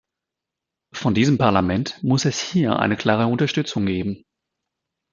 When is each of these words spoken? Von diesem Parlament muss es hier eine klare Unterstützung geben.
Von 0.95 1.13
diesem 1.13 1.37
Parlament 1.37 1.99
muss 2.01 2.25
es 2.25 2.41
hier 2.41 2.79
eine 2.79 2.97
klare 2.97 3.27
Unterstützung 3.27 3.85
geben. 3.85 4.23